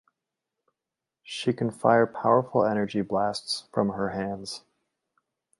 She 1.21 1.53
can 1.53 1.69
fire 1.69 2.07
powerful 2.07 2.65
energy 2.65 3.01
blasts 3.03 3.65
from 3.71 3.89
her 3.89 4.09
hands. 4.09 4.63